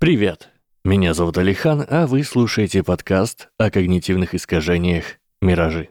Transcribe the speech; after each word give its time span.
Привет! 0.00 0.50
Меня 0.84 1.12
зовут 1.12 1.38
Алихан, 1.38 1.84
а 1.90 2.06
вы 2.06 2.22
слушаете 2.22 2.84
подкаст 2.84 3.48
о 3.58 3.68
когнитивных 3.68 4.32
искажениях 4.32 5.18
«Миражи». 5.40 5.88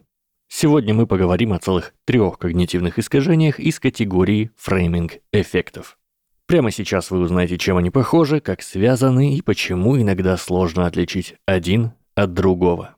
Сегодня 0.48 0.94
мы 0.94 1.06
поговорим 1.08 1.52
о 1.52 1.60
целых 1.60 1.94
трех 2.06 2.38
когнитивных 2.40 3.00
искажениях 3.00 3.60
из 3.60 3.82
категории 3.82 4.52
фрейминг 4.56 5.16
эффектов. 5.34 5.98
Прямо 6.46 6.72
сейчас 6.72 7.12
вы 7.12 7.20
узнаете, 7.20 7.58
чем 7.58 7.76
они 7.76 7.90
похожи, 7.90 8.40
как 8.40 8.62
связаны 8.62 9.36
и 9.36 9.42
почему 9.42 10.00
иногда 10.00 10.38
сложно 10.38 10.86
отличить 10.86 11.36
один 11.46 11.92
от 12.16 12.34
другого. 12.34 12.96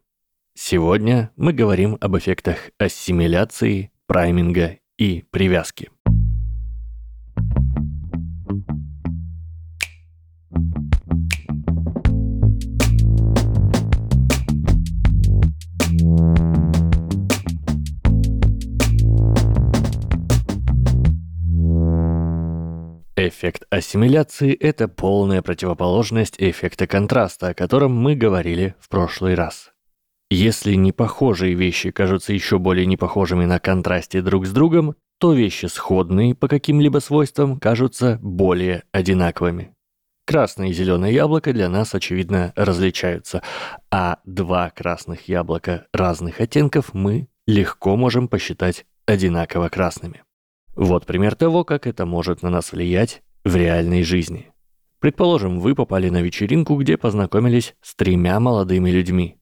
Сегодня 0.54 1.32
мы 1.36 1.54
говорим 1.54 1.98
об 2.00 2.20
эффектах 2.20 2.70
ассимиляции, 2.78 3.90
прайминга 4.06 4.78
и 5.00 5.24
привязки. 5.32 5.90
Эффект 23.30 23.66
ассимиляции– 23.70 24.54
это 24.60 24.88
полная 24.88 25.44
противоположность 25.44 26.34
эффекта 26.40 26.88
контраста, 26.88 27.50
о 27.50 27.54
котором 27.54 27.96
мы 27.96 28.16
говорили 28.16 28.74
в 28.80 28.90
прошлый 28.90 29.36
раз. 29.36 29.72
Если 30.32 30.74
непохожие 30.74 31.54
вещи 31.54 31.92
кажутся 31.92 32.34
еще 32.34 32.58
более 32.58 32.88
непохожими 32.88 33.46
на 33.46 33.60
контрасте 33.60 34.24
друг 34.24 34.48
с 34.48 34.52
другом, 34.52 34.96
то 35.20 35.34
вещи 35.34 35.68
сходные 35.68 36.34
по 36.34 36.48
каким-либо 36.48 36.98
свойствам 36.98 37.60
кажутся 37.60 38.18
более 38.24 38.82
одинаковыми. 38.92 39.76
Красное 40.26 40.70
и 40.70 40.74
зеленое 40.74 41.14
яблоко 41.14 41.54
для 41.54 41.70
нас, 41.70 41.94
очевидно, 41.94 42.52
различаются, 42.56 43.44
а 43.92 44.18
два 44.26 44.72
красных 44.72 45.28
яблока 45.28 45.86
разных 45.94 46.42
оттенков 46.42 46.96
мы 46.96 47.28
легко 47.46 47.96
можем 47.96 48.28
посчитать 48.28 48.88
одинаково 49.06 49.70
красными. 49.70 50.24
Вот 50.80 51.06
пример 51.06 51.36
того, 51.36 51.66
как 51.66 51.88
это 51.88 52.06
может 52.06 52.42
на 52.42 52.50
нас 52.50 52.72
влиять 52.72 53.22
в 53.44 53.54
реальной 53.54 54.02
жизни. 54.04 54.54
Предположим, 55.00 55.60
вы 55.60 55.76
попали 55.76 56.08
на 56.08 56.22
вечеринку, 56.22 56.78
где 56.78 56.96
познакомились 56.96 57.76
с 57.82 57.96
тремя 57.96 58.40
молодыми 58.40 58.90
людьми. 58.90 59.36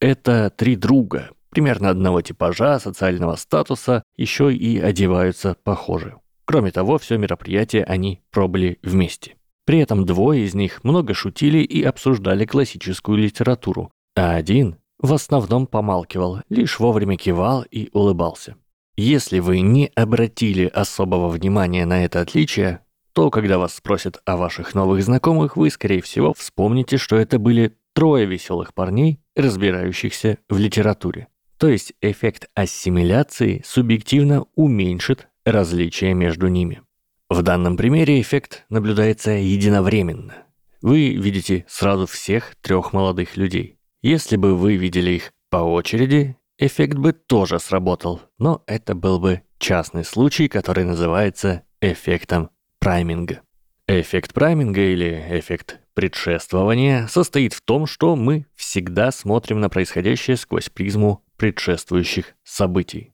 Это 0.00 0.48
три 0.48 0.76
друга, 0.76 1.30
примерно 1.50 1.90
одного 1.90 2.22
типажа, 2.22 2.78
социального 2.78 3.34
статуса, 3.34 4.04
еще 4.16 4.54
и 4.54 4.78
одеваются 4.78 5.56
похоже. 5.64 6.18
Кроме 6.44 6.70
того, 6.70 6.98
все 6.98 7.18
мероприятие 7.18 7.82
они 7.82 8.22
пробыли 8.30 8.78
вместе. 8.84 9.34
При 9.64 9.80
этом 9.80 10.06
двое 10.06 10.44
из 10.44 10.54
них 10.54 10.84
много 10.84 11.14
шутили 11.14 11.58
и 11.58 11.82
обсуждали 11.82 12.44
классическую 12.44 13.18
литературу, 13.18 13.90
а 14.14 14.36
один 14.36 14.76
в 15.00 15.12
основном 15.12 15.66
помалкивал, 15.66 16.42
лишь 16.48 16.78
вовремя 16.78 17.16
кивал 17.16 17.64
и 17.72 17.90
улыбался. 17.92 18.54
Если 18.96 19.40
вы 19.40 19.60
не 19.60 19.90
обратили 19.94 20.64
особого 20.66 21.28
внимания 21.28 21.84
на 21.84 22.04
это 22.04 22.22
отличие, 22.22 22.80
то 23.12 23.30
когда 23.30 23.58
вас 23.58 23.74
спросят 23.74 24.20
о 24.24 24.38
ваших 24.38 24.74
новых 24.74 25.02
знакомых, 25.02 25.56
вы, 25.56 25.70
скорее 25.70 26.00
всего, 26.00 26.32
вспомните, 26.32 26.96
что 26.96 27.16
это 27.16 27.38
были 27.38 27.76
трое 27.92 28.24
веселых 28.24 28.72
парней, 28.72 29.20
разбирающихся 29.34 30.38
в 30.48 30.58
литературе. 30.58 31.28
То 31.58 31.68
есть 31.68 31.92
эффект 32.00 32.48
ассимиляции 32.54 33.62
субъективно 33.66 34.46
уменьшит 34.54 35.28
различия 35.44 36.14
между 36.14 36.48
ними. 36.48 36.82
В 37.28 37.42
данном 37.42 37.76
примере 37.76 38.20
эффект 38.20 38.64
наблюдается 38.70 39.32
единовременно. 39.32 40.34
Вы 40.80 41.10
видите 41.14 41.64
сразу 41.68 42.06
всех 42.06 42.54
трех 42.62 42.92
молодых 42.92 43.36
людей. 43.36 43.78
Если 44.02 44.36
бы 44.36 44.54
вы 44.54 44.76
видели 44.76 45.12
их 45.12 45.32
по 45.50 45.58
очереди, 45.58 46.36
эффект 46.58 46.96
бы 46.96 47.12
тоже 47.12 47.58
сработал, 47.58 48.20
но 48.38 48.62
это 48.66 48.94
был 48.94 49.18
бы 49.18 49.42
частный 49.58 50.04
случай, 50.04 50.48
который 50.48 50.84
называется 50.84 51.62
эффектом 51.80 52.50
прайминга. 52.78 53.42
Эффект 53.86 54.34
прайминга 54.34 54.80
или 54.80 55.24
эффект 55.30 55.80
предшествования 55.94 57.06
состоит 57.06 57.52
в 57.52 57.60
том, 57.60 57.86
что 57.86 58.16
мы 58.16 58.46
всегда 58.54 59.12
смотрим 59.12 59.60
на 59.60 59.68
происходящее 59.68 60.36
сквозь 60.36 60.68
призму 60.68 61.24
предшествующих 61.36 62.34
событий. 62.42 63.12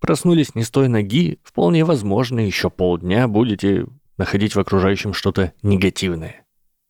Проснулись 0.00 0.54
не 0.54 0.64
с 0.64 0.70
той 0.70 0.88
ноги, 0.88 1.38
вполне 1.44 1.84
возможно, 1.84 2.40
еще 2.40 2.70
полдня 2.70 3.28
будете 3.28 3.86
находить 4.18 4.54
в 4.54 4.60
окружающем 4.60 5.14
что-то 5.14 5.52
негативное. 5.62 6.44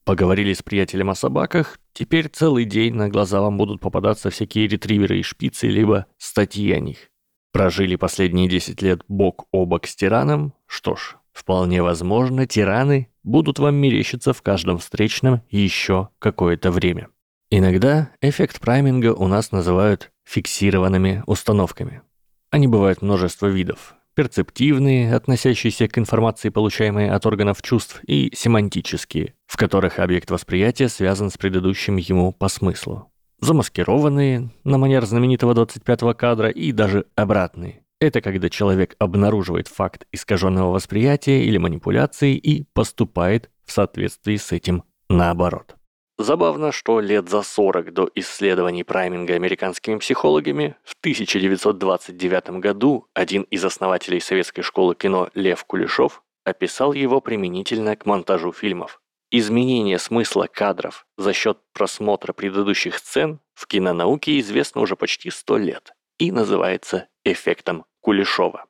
Поговорили 0.05 0.53
с 0.53 0.63
приятелем 0.63 1.11
о 1.11 1.15
собаках, 1.15 1.79
теперь 1.93 2.29
целый 2.29 2.65
день 2.65 2.95
на 2.95 3.09
глаза 3.09 3.41
вам 3.41 3.57
будут 3.59 3.81
попадаться 3.81 4.31
всякие 4.31 4.67
ретриверы 4.69 5.19
и 5.19 5.23
шпицы, 5.23 5.69
либо 5.69 6.07
статьи 6.19 6.73
о 6.73 6.81
них. 6.81 7.11
Прожили 7.53 7.97
последние 7.97 8.49
10 8.49 8.81
лет 8.83 9.03
бок 9.09 9.47
о 9.53 9.67
бок 9.67 9.87
с 9.87 9.95
тираном, 9.95 10.55
что 10.67 10.97
ж, 10.97 11.17
вполне 11.33 11.83
возможно, 11.83 12.47
тираны 12.47 13.09
будут 13.23 13.59
вам 13.59 13.75
мерещиться 13.77 14.33
в 14.33 14.43
каждом 14.43 14.79
встречном 14.79 15.43
еще 15.51 16.09
какое-то 16.19 16.71
время. 16.71 17.09
Иногда 17.51 18.11
эффект 18.23 18.61
прайминга 18.61 19.13
у 19.13 19.29
нас 19.29 19.53
называют 19.53 20.11
фиксированными 20.25 21.23
установками. 21.27 22.03
Они 22.51 22.67
бывают 22.67 23.03
множество 23.03 23.47
видов, 23.47 23.95
перцептивные, 24.15 25.15
относящиеся 25.15 25.89
к 25.89 25.99
информации, 25.99 26.49
получаемой 26.49 27.11
от 27.11 27.25
органов 27.27 27.63
чувств, 27.63 28.01
и 28.07 28.31
семантические, 28.35 29.35
в 29.47 29.57
которых 29.57 29.99
объект 29.99 30.31
восприятия 30.31 30.89
связан 30.89 31.31
с 31.31 31.39
предыдущим 31.39 31.97
ему 31.97 32.33
по 32.33 32.49
смыслу. 32.49 33.11
Замаскированные, 33.41 34.51
на 34.65 34.79
манер 34.79 35.05
знаменитого 35.05 35.55
25-го 35.55 36.15
кадра, 36.15 36.49
и 36.49 36.73
даже 36.73 37.07
обратные. 37.17 37.83
Это 38.01 38.21
когда 38.21 38.49
человек 38.49 38.97
обнаруживает 38.99 39.69
факт 39.69 40.07
искаженного 40.11 40.73
восприятия 40.73 41.45
или 41.45 41.57
манипуляции 41.57 42.37
и 42.37 42.65
поступает 42.73 43.51
в 43.65 43.73
соответствии 43.73 44.37
с 44.37 44.51
этим 44.53 44.85
наоборот. 45.09 45.77
Забавно, 46.23 46.71
что 46.71 47.01
лет 47.01 47.29
за 47.29 47.43
40 47.43 47.93
до 47.93 48.09
исследований 48.15 48.85
прайминга 48.85 49.35
американскими 49.35 49.97
психологами 49.97 50.77
в 50.85 50.95
1929 51.01 52.61
году 52.61 53.09
один 53.13 53.43
из 53.43 53.65
основателей 53.65 54.21
советской 54.21 54.63
школы 54.63 54.95
кино 54.95 55.31
Лев 55.35 55.65
Кулешов 55.65 56.23
описал 56.45 56.93
его 56.93 57.21
применительно 57.21 57.97
к 57.97 58.07
монтажу 58.07 58.53
фильмов. 58.53 59.01
Изменение 59.33 59.99
смысла 59.99 60.47
кадров 60.47 61.07
за 61.17 61.33
счет 61.33 61.59
просмотра 61.73 62.33
предыдущих 62.33 62.99
сцен 62.99 63.41
в 63.55 63.67
кинонауке 63.67 64.39
известно 64.39 64.81
уже 64.81 64.95
почти 64.95 65.29
100 65.29 65.59
лет 65.59 65.93
и 66.19 66.31
называется 66.31 67.09
эффектом 67.25 67.85
Кулешова. 68.01 68.67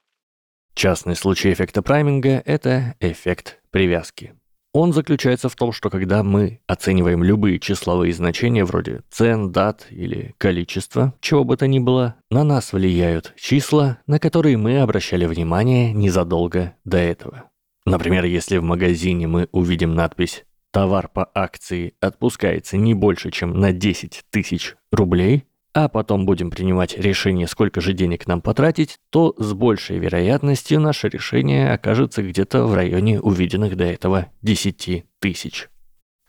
Частный 0.75 1.17
случай 1.17 1.53
эффекта 1.53 1.83
прайминга– 1.83 2.43
это 2.47 2.95
эффект 2.99 3.61
привязки. 3.71 4.35
Он 4.75 4.95
заключается 4.95 5.51
в 5.51 5.57
том, 5.57 5.71
что 5.73 5.91
когда 5.91 6.23
мы 6.23 6.61
оцениваем 6.67 7.23
любые 7.23 7.59
числовые 7.59 8.15
значения 8.15 8.65
вроде 8.65 9.03
цен, 9.11 9.53
дат 9.53 9.87
или 9.91 10.35
количества, 10.39 11.13
чего 11.21 11.45
бы 11.45 11.59
то 11.59 11.67
ни 11.67 11.79
было, 11.79 12.17
на 12.31 12.43
нас 12.43 12.73
влияют 12.73 13.35
числа, 13.37 13.99
на 14.07 14.19
которые 14.19 14.57
мы 14.57 14.81
обращали 14.81 15.27
внимание 15.27 15.93
незадолго 15.93 16.75
до 16.85 16.97
этого. 16.97 17.51
Например, 17.85 18.25
если 18.25 18.57
в 18.57 18.63
магазине 18.63 19.27
мы 19.27 19.49
увидим 19.53 19.95
надпись 19.95 20.45
«Товар 20.71 21.09
по 21.09 21.31
акции 21.35 21.95
отпускается 22.01 22.79
не 22.79 22.95
больше, 22.95 23.31
чем 23.31 23.61
на 23.61 23.73
10 23.73 24.23
тысяч 24.31 24.77
рублей», 24.91 25.45
а 25.75 25.89
потом 25.89 26.27
будем 26.27 26.51
принимать 26.51 26.97
решение, 26.99 27.47
сколько 27.47 27.81
же 27.81 27.93
денег 27.93 28.27
нам 28.27 28.41
потратить, 28.43 28.99
то 29.11 29.35
с 29.39 29.53
большей 29.53 29.99
вероятностью 29.99 30.81
наше 30.81 31.09
решение 31.09 31.73
окажется 31.73 32.23
где-то 32.23 32.67
в 32.67 32.75
районе 32.75 33.21
увиденных 33.21 33.77
до 33.77 33.85
этого 33.85 34.27
10 34.43 35.05
тысяч. 35.19 35.69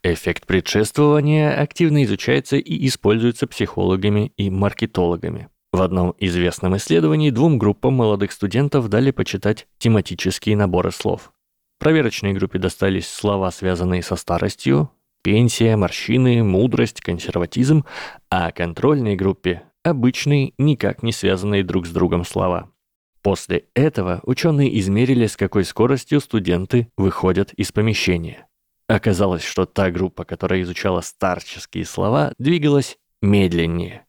Эффект 0.02 0.46
предшествования 0.46 1.52
активно 1.52 2.03
изучается 2.03 2.58
и 2.58 2.88
используется 2.88 3.47
психологами 3.47 4.34
и 4.35 4.50
маркетологами. 4.50 5.50
В 5.72 5.82
одном 5.82 6.14
известном 6.20 6.78
исследовании 6.78 7.32
двум 7.32 7.58
группам 7.58 7.96
молодых 7.96 8.32
студентов 8.32 8.90
дали 8.90 9.12
почитать 9.12 9.67
тематические 9.79 10.56
наборы 10.56 10.91
слов. 10.91 11.32
Проверочной 11.79 12.34
группе 12.34 12.59
достались 12.59 13.08
слова, 13.08 13.50
связанные 13.50 14.03
со 14.03 14.16
старостью, 14.16 14.91
пенсия, 15.23 15.75
морщины, 15.75 16.43
мудрость, 16.43 17.02
консерватизм, 17.02 17.85
а 18.29 18.52
контрольной 18.52 19.16
группе– 19.16 19.64
обычные, 19.84 20.53
никак 20.58 21.02
не 21.02 21.11
связанные 21.11 21.64
друг 21.64 21.87
с 21.87 21.90
другом 21.90 22.25
слова. 22.25 22.70
После 23.23 23.66
этого 23.73 24.20
ученые 24.23 24.78
измерили, 24.79 25.28
с 25.28 25.37
какой 25.37 25.64
скоростью 25.64 26.20
студенты 26.20 26.90
выходят 26.97 27.53
из 27.53 27.72
помещения. 27.72 28.47
Оказалось, 28.87 29.43
что 29.43 29.66
та 29.66 29.90
группа, 29.91 30.25
которая 30.25 30.61
изучала 30.61 30.99
старческие 30.99 31.85
слова, 31.85 32.34
двигалась 32.37 32.97
медленнее, 33.22 34.05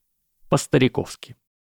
по-стариковски. 0.49 1.37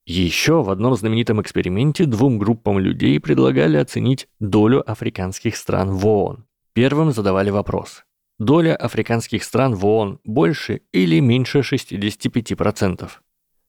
Еще 0.08 0.62
в 0.62 0.70
одном 0.70 0.96
знаменитом 0.96 1.42
эксперименте 1.42 2.06
двум 2.06 2.38
группам 2.38 2.80
людей 2.80 3.20
предлагали 3.20 3.76
оценить 3.76 4.28
долю 4.40 4.90
африканских 4.90 5.58
стран 5.58 5.92
в 5.92 6.08
ООН. 6.08 6.46
Первым 6.74 7.12
задавали 7.12 7.50
вопрос 7.50 8.06
доля 8.40 8.76
африканских 8.76 9.44
стран 9.44 9.76
в 9.76 9.86
ООН 9.86 10.20
больше 10.24 10.82
или 10.92 11.20
меньше 11.20 11.60
65%. 11.60 13.10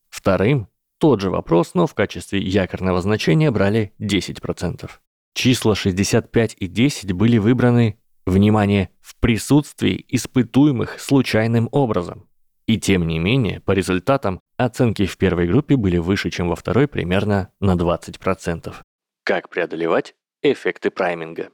Вторым 0.08 0.68
тот 0.98 1.20
же 1.20 1.30
вопрос, 1.30 1.74
но 1.74 1.86
в 1.86 1.94
качестве 1.94 2.40
якорного 2.40 3.02
значения 3.02 3.50
брали 3.50 3.92
10%. 4.00 4.90
Числа 5.34 5.74
65 5.74 6.56
и 6.58 6.66
10 6.66 7.12
были 7.12 7.36
выбраны, 7.36 7.98
внимание, 8.24 8.90
в 9.02 9.16
присутствии 9.16 10.04
испытуемых 10.08 10.98
случайным 10.98 11.68
образом. 11.70 12.28
И 12.66 12.78
тем 12.80 13.06
не 13.06 13.18
менее, 13.18 13.60
по 13.60 13.72
результатам, 13.72 14.40
оценки 14.56 15.04
в 15.06 15.16
первой 15.18 15.46
группе 15.46 15.76
были 15.76 15.98
выше, 15.98 16.30
чем 16.30 16.48
во 16.48 16.56
второй 16.56 16.88
примерно 16.88 17.52
на 17.60 17.74
20%. 17.76 18.74
Как 19.22 19.50
преодолевать 19.50 20.14
эффекты 20.42 20.90
прайминга? 20.90 21.50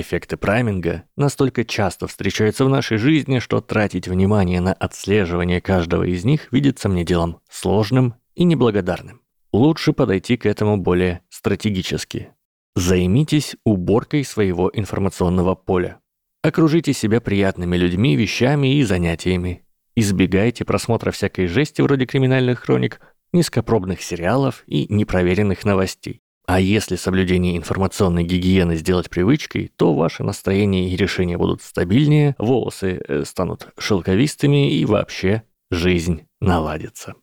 Эффекты 0.00 0.36
прайминга 0.36 1.04
настолько 1.14 1.64
часто 1.64 2.08
встречаются 2.08 2.64
в 2.64 2.68
нашей 2.68 2.96
жизни, 2.96 3.38
что 3.38 3.60
тратить 3.60 4.08
внимание 4.08 4.60
на 4.60 4.72
отслеживание 4.72 5.60
каждого 5.60 6.02
из 6.02 6.24
них 6.24 6.48
видится 6.50 6.88
мне 6.88 7.04
делом 7.04 7.38
сложным 7.48 8.16
и 8.34 8.42
неблагодарным. 8.42 9.20
Лучше 9.52 9.92
подойти 9.92 10.36
к 10.36 10.46
этому 10.46 10.78
более 10.78 11.20
стратегически. 11.28 12.30
Займитесь 12.74 13.54
уборкой 13.64 14.24
своего 14.24 14.68
информационного 14.74 15.54
поля. 15.54 16.00
Окружите 16.42 16.92
себя 16.92 17.20
приятными 17.20 17.76
людьми, 17.76 18.16
вещами 18.16 18.74
и 18.78 18.82
занятиями. 18.82 19.64
Избегайте 19.94 20.64
просмотра 20.64 21.12
всякой 21.12 21.46
жести 21.46 21.82
вроде 21.82 22.06
криминальных 22.06 22.58
хроник, 22.58 23.00
низкопробных 23.32 24.02
сериалов 24.02 24.64
и 24.66 24.92
непроверенных 24.92 25.64
новостей. 25.64 26.23
А 26.46 26.60
если 26.60 26.96
соблюдение 26.96 27.56
информационной 27.56 28.24
гигиены 28.24 28.76
сделать 28.76 29.08
привычкой, 29.08 29.72
то 29.76 29.94
ваше 29.94 30.22
настроение 30.22 30.90
и 30.90 30.96
решения 30.96 31.38
будут 31.38 31.62
стабильнее, 31.62 32.34
волосы 32.38 33.00
э, 33.06 33.24
станут 33.24 33.68
шелковистыми 33.78 34.70
и 34.70 34.84
вообще 34.84 35.44
жизнь 35.70 36.26
наладится. 36.40 37.14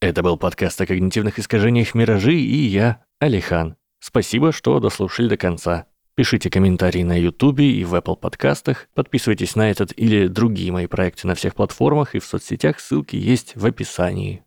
Это 0.00 0.22
был 0.22 0.38
подкаст 0.38 0.80
о 0.80 0.86
когнитивных 0.86 1.38
искажениях 1.38 1.94
«Миражи» 1.94 2.34
и 2.34 2.66
я, 2.66 3.04
Алихан. 3.18 3.76
Спасибо, 3.98 4.52
что 4.52 4.80
дослушали 4.80 5.28
до 5.28 5.36
конца. 5.36 5.86
Пишите 6.14 6.48
комментарии 6.48 7.02
на 7.02 7.18
YouTube 7.18 7.60
и 7.60 7.84
в 7.84 7.94
Apple 7.94 8.16
подкастах, 8.16 8.88
подписывайтесь 8.94 9.56
на 9.56 9.70
этот 9.70 9.92
или 9.96 10.26
другие 10.26 10.72
мои 10.72 10.86
проекты 10.86 11.26
на 11.26 11.34
всех 11.34 11.54
платформах 11.54 12.14
и 12.14 12.18
в 12.18 12.24
соцсетях, 12.24 12.80
ссылки 12.80 13.16
есть 13.16 13.54
в 13.56 13.66
описании. 13.66 14.42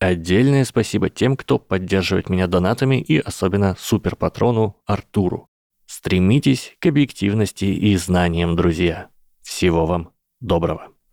Отдельное 0.00 0.64
спасибо 0.64 1.10
тем, 1.10 1.36
кто 1.36 1.58
поддерживает 1.58 2.28
меня 2.28 2.46
донатами 2.46 3.00
и 3.00 3.18
особенно 3.18 3.74
суперпатрону 3.78 4.76
Артуру. 4.86 5.48
Стремитесь 5.86 6.76
к 6.78 6.86
объективности 6.86 7.64
и 7.64 7.96
знаниям, 7.96 8.54
друзья. 8.54 9.08
Всего 9.42 9.86
вам 9.86 10.12
доброго. 10.40 10.92